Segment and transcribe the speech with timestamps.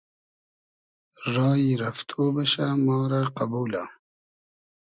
[1.33, 3.83] رایی رئفتۉ بئشۂ ما رۂ قئبولۂ